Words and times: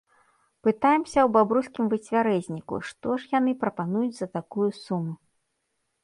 Пытаемся 0.67 1.17
ў 1.23 1.25
бабруйскім 1.35 1.85
выцвярэзніку, 1.91 2.79
што 2.91 3.07
ж 3.23 3.29
яны 3.37 3.53
прапануюць 3.65 4.17
за 4.21 4.27
такую 4.39 4.67
суму. 4.85 5.13